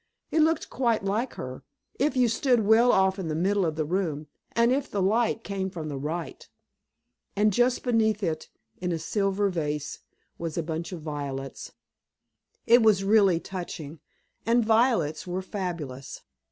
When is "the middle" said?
3.27-3.67